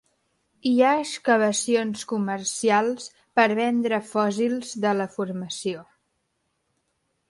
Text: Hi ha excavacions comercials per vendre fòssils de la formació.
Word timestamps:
Hi 0.69 0.71
ha 0.85 0.93
excavacions 1.01 2.07
comercials 2.13 3.07
per 3.41 3.47
vendre 3.63 4.03
fòssils 4.17 4.77
de 4.89 4.99
la 5.01 5.11
formació. 5.19 5.89